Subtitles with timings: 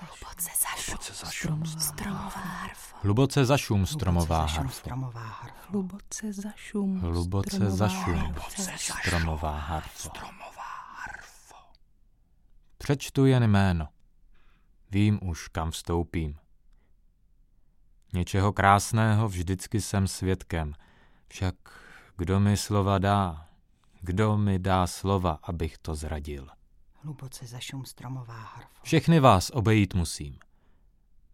[0.00, 2.96] Hluboce zašum, stromová harfo.
[3.02, 4.72] Hluboce zašum stromová harfo.
[4.72, 5.70] Stromová harfo.
[5.70, 8.16] Hluboce zašum, Hluboce zašum
[9.00, 10.10] stromová harfo.
[12.78, 13.88] Přečtu jen jméno.
[14.90, 16.38] Vím už, kam vstoupím.
[18.12, 20.74] Něčeho krásného vždycky jsem svědkem.
[21.28, 21.54] Však
[22.16, 23.48] kdo mi slova dá?
[24.00, 26.48] Kdo mi dá slova, abych to zradil?
[27.02, 28.82] Hluboce zašum stromová harfo.
[28.82, 30.38] Všechny vás obejít musím.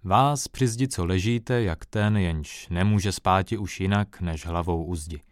[0.03, 4.95] Vás při zdi, co ležíte, jak ten, jenž nemůže spáti už jinak, než hlavou u
[4.95, 5.23] zdi.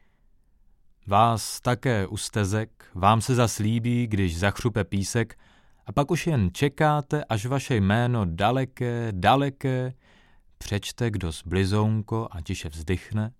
[1.06, 5.38] Vás také u stezek, vám se zaslíbí, když zachřupe písek,
[5.86, 9.94] a pak už jen čekáte, až vaše jméno daleké, daleké,
[10.58, 13.32] přečte kdo zblizounko a tiše vzdychne,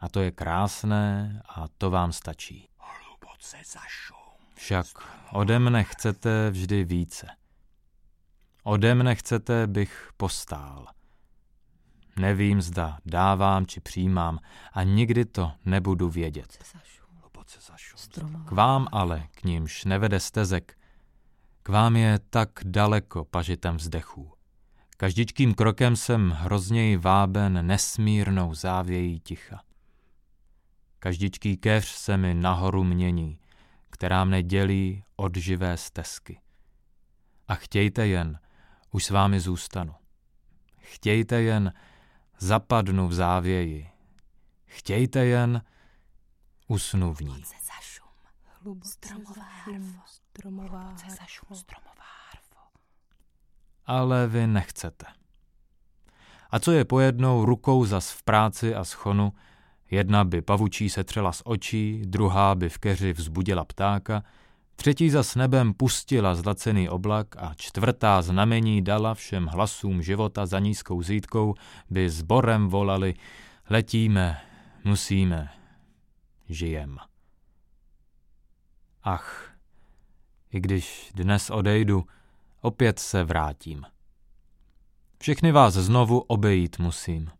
[0.00, 2.68] a to je krásné a to vám stačí.
[2.78, 4.27] Hluboce zašum.
[4.58, 4.86] Však
[5.32, 7.26] ode mne chcete vždy více.
[8.66, 10.86] Ode mne chcete, bych postál.
[12.18, 14.38] Nevím, zda dávám či přijímám
[14.72, 16.58] a nikdy to nebudu vědět.
[18.44, 20.78] K vám ale, k nímž nevede stezek,
[21.62, 24.32] k vám je tak daleko pažitem vzdechů.
[24.96, 29.62] Každičkým krokem jsem hrozněji váben nesmírnou závějí ticha.
[30.98, 33.38] Každičký keř se mi nahoru mění,
[33.90, 36.40] která mne dělí od živé stezky.
[37.48, 38.40] A chtějte jen,
[38.90, 39.94] už s vámi zůstanu.
[40.78, 41.72] Chtějte jen,
[42.38, 43.90] zapadnu v závěji.
[44.66, 45.62] Chtějte jen,
[46.66, 47.26] usnu v ní.
[47.30, 48.08] Hluboce zašum,
[48.62, 50.00] hluboce stromová harfo.
[50.06, 51.16] Stromová Hluboce harfo.
[51.22, 52.60] zašum stromová harfo.
[53.86, 55.06] ale vy nechcete.
[56.50, 59.32] A co je pojednou rukou zas v práci a schonu,
[59.90, 64.22] jedna by pavučí setřela z očí, druhá by v keři vzbudila ptáka,
[64.76, 71.02] třetí zas nebem pustila zlacený oblak a čtvrtá znamení dala všem hlasům života za nízkou
[71.02, 71.54] zítkou,
[71.90, 73.14] by sborem volali
[73.70, 74.40] letíme,
[74.84, 75.48] musíme,
[76.48, 76.96] žijem.
[79.02, 79.54] Ach,
[80.52, 82.04] i když dnes odejdu,
[82.60, 83.84] opět se vrátím.
[85.20, 87.30] Všechny vás znovu obejít musím.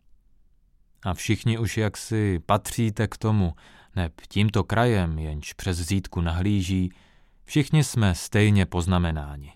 [1.03, 3.53] A všichni už jaksi patříte k tomu,
[3.95, 6.91] neb tímto krajem, jenž přes zítku nahlíží,
[7.43, 9.53] všichni jsme stejně poznamenáni.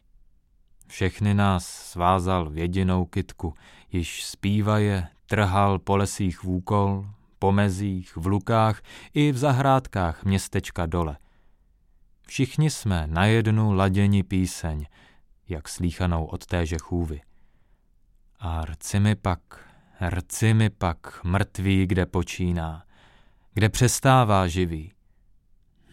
[0.87, 3.53] Všechny nás svázal v jedinou kytku,
[3.91, 7.09] již zpívaje, trhal po lesích v úkol,
[7.39, 8.81] po mezích, v lukách
[9.13, 11.17] i v zahrádkách městečka dole.
[12.27, 14.85] Všichni jsme na jednu laděni píseň,
[15.49, 17.21] jak slíchanou od téže chůvy.
[18.39, 19.39] A rci mi pak,
[20.09, 22.84] rci mi pak mrtvý, kde počíná,
[23.53, 24.91] kde přestává živý.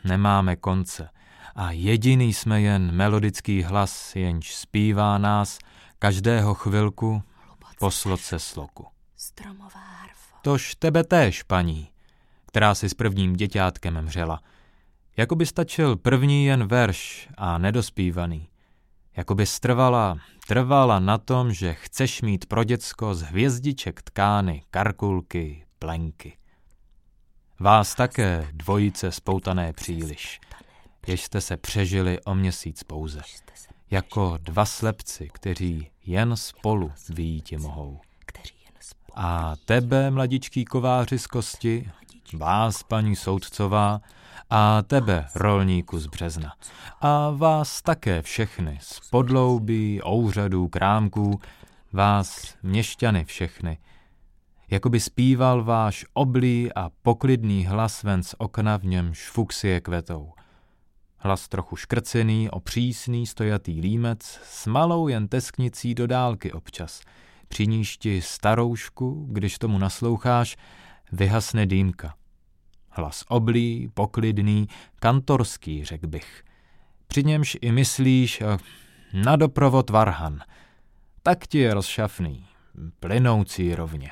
[0.05, 1.09] Nemáme konce
[1.55, 5.59] a jediný jsme jen melodický hlas, jenž zpívá nás
[5.99, 8.87] každého chvilku Hluboce po sloce sloku.
[9.17, 9.91] Stromová.
[10.43, 11.91] Tož tebe též, paní,
[12.47, 14.41] která si s prvním děťátkem mřela.
[15.17, 18.49] Jako by stačil první jen verš a nedospívaný.
[19.17, 25.65] Jako by strvala, trvala na tom, že chceš mít pro děcko z hvězdiček tkány, karkulky,
[25.79, 26.37] plenky.
[27.61, 30.41] Vás také, dvojice spoutané příliš,
[31.07, 33.23] jež jste se přežili o měsíc pouze,
[33.91, 38.01] jako dva slepci, kteří jen spolu výjiti mohou.
[39.15, 41.91] A tebe, mladičký kováři z kosti,
[42.33, 44.01] vás, paní soudcová,
[44.51, 46.53] a tebe, rolníku z března.
[47.01, 51.41] A vás také všechny, z podloubí, ouřadů, krámků,
[51.93, 53.79] vás, měšťany všechny.
[54.71, 60.33] Jakoby zpíval váš oblý a poklidný hlas ven z okna, v němž fuxie kvetou.
[61.17, 67.01] Hlas trochu škrcený, opřísný, stojatý límec, s malou jen tesknicí do dálky občas.
[67.49, 70.57] Při níž ti staroušku, když tomu nasloucháš,
[71.13, 72.15] vyhasne dýmka.
[72.91, 76.45] Hlas oblý, poklidný, kantorský, řekl bych.
[77.07, 78.59] Při němž i myslíš eh,
[79.13, 80.41] na doprovod varhan.
[81.23, 82.47] Tak ti je rozšafný,
[83.01, 84.11] plynoucí rovně.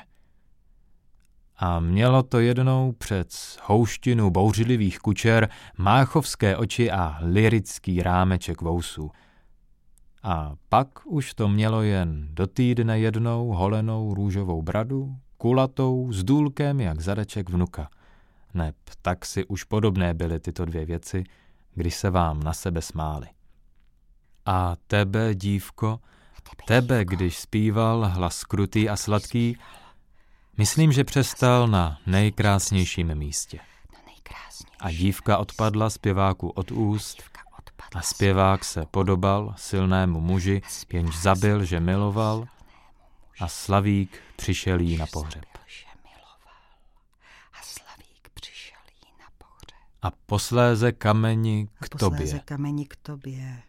[1.57, 9.11] A mělo to jednou před houštinu bouřlivých kučer máchovské oči a lirický rámeček vousů.
[10.23, 16.81] A pak už to mělo jen do týdne jednou holenou růžovou bradu, kulatou, s důlkem
[16.81, 17.89] jak zadeček vnuka.
[18.53, 21.23] Neb tak si už podobné byly tyto dvě věci,
[21.75, 23.27] když se vám na sebe smáli.
[24.45, 25.99] A tebe, dívko,
[26.65, 29.57] tebe, když zpíval hlas krutý a sladký,
[30.57, 33.59] myslím, že přestal na nejkrásnějším místě.
[34.79, 37.23] A dívka odpadla zpěváku od úst
[37.95, 40.61] A zpěvák se podobal silnému muži,
[40.93, 42.47] jenž zabil, že miloval,
[43.39, 45.48] a slavík přišel jí na pohřeb.
[50.01, 52.39] A posléze kameni k tobě.
[52.45, 53.61] kameni k tobě.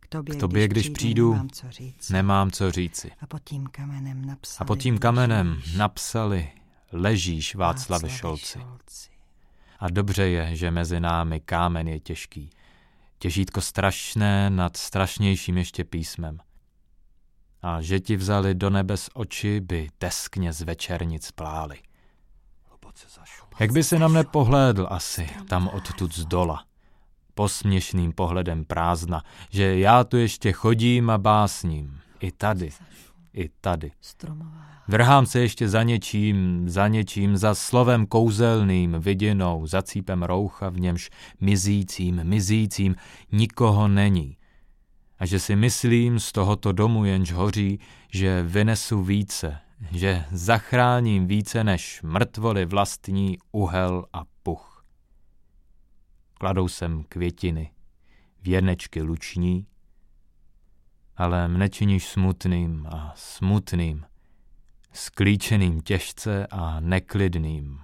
[0.00, 2.10] K tobě, K tobě, když přijdu, nemám co říct.
[2.10, 3.10] Nemám co říci.
[3.20, 4.64] A pod tím kamenem napsali.
[4.64, 6.50] A pod tím kamenem ležíš, napsali
[6.92, 8.58] Ležíš Václave Šolci.
[9.78, 12.50] A dobře je, že mezi námi kámen je těžký.
[13.18, 16.38] Těžítko strašné nad strašnějším ještě písmem.
[17.62, 21.78] A že ti vzali do nebes oči, by teskně z večernic plály.
[23.60, 26.64] Jak by si na mne pohlédl asi, tam odtud z dola.
[27.34, 32.00] Posměšným pohledem prázdna, že já tu ještě chodím a básním.
[32.20, 32.70] I tady,
[33.32, 33.90] i tady.
[34.88, 40.80] Vrhám se ještě za něčím, za něčím, za slovem kouzelným, vidinou, za cípem roucha, v
[40.80, 41.10] němž
[41.40, 42.96] mizícím, mizícím
[43.32, 44.36] nikoho není.
[45.18, 47.80] A že si myslím z tohoto domu, jenž hoří,
[48.12, 49.58] že vynesu více,
[49.90, 54.84] že zachráním více než mrtvoli vlastní uhel a puch.
[56.34, 57.70] Kladou sem květiny,
[58.42, 59.66] věnečky luční,
[61.16, 64.06] ale mne činíš smutným a smutným,
[64.92, 67.80] sklíčeným těžce a neklidným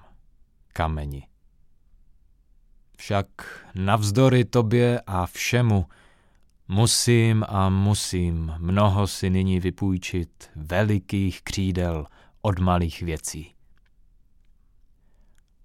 [0.72, 1.26] kameni.
[2.96, 3.26] Však
[3.75, 5.87] navzdory tobě a všemu
[6.70, 12.06] musím a musím mnoho si nyní vypůjčit velikých křídel
[12.43, 13.55] od malých věcí.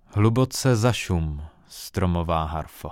[0.06, 2.90] Hluboce zašum, stromová harfo.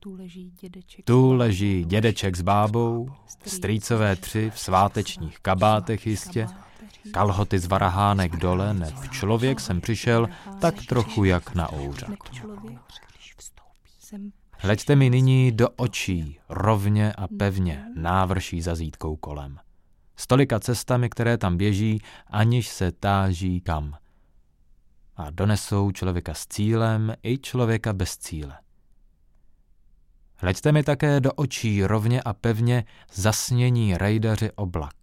[0.00, 1.04] Tu leží dědeček.
[1.04, 3.08] Tu leží dědeček s bábou,
[3.46, 6.46] strýcové tři v svátečních kabátech jistě,
[7.12, 10.28] kalhoty z varahánek dole, neb člověk sem přišel
[10.60, 11.68] tak trochu jak na
[13.98, 19.58] sem Hleďte mi nyní do očí, rovně a pevně, návrší za zítkou kolem.
[20.16, 23.96] S tolika cestami, které tam běží, aniž se táží kam.
[25.16, 28.58] A donesou člověka s cílem i člověka bez cíle.
[30.36, 34.94] Hleďte mi také do očí rovně a pevně zasnění rejdaři oblak.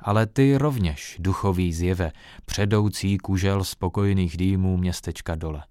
[0.00, 2.12] Ale ty rovněž, duchový zjeve,
[2.46, 5.62] předoucí kužel spokojných dýmů městečka dole.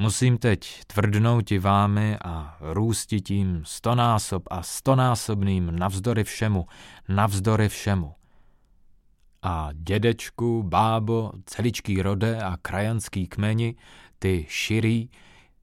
[0.00, 6.66] Musím teď tvrdnout vámi a růsti tím stonásob a stonásobným navzdory všemu,
[7.08, 8.14] navzdory všemu.
[9.42, 13.74] A dědečku, bábo, celičký rode a krajanský kmeni,
[14.18, 15.08] ty širý,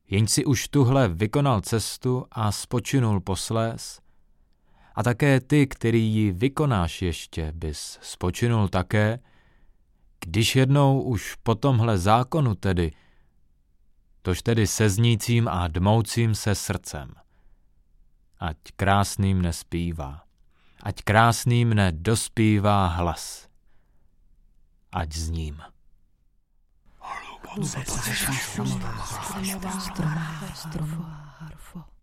[0.10, 4.02] jenž si už tuhle vykonal cestu a spočinul posléz,
[4.96, 9.20] a také ty, který ji vykonáš ještě, bys spočinul také,
[10.26, 12.92] když jednou už po tomhle zákonu tedy,
[14.28, 17.14] tož tedy seznícím a dmoucím se srdcem.
[18.40, 20.24] Ať krásným nespívá,
[20.84, 23.48] ať krásným nedospívá hlas,
[24.92, 25.62] ať s ním.
[27.64, 29.08] stromová,
[29.80, 31.97] stromová, stromová.